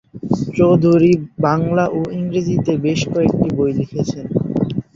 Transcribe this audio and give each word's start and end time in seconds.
চৌধুরী 0.57 1.11
এবং 1.15 1.23
বাংলা 1.45 1.85
ও 1.91 2.09
ইংরেজিতে 2.17 2.73
বেশ 2.85 3.01
কয়েকটি 3.11 3.47
বই 3.57 3.71
লিখেছেন। 3.79 4.25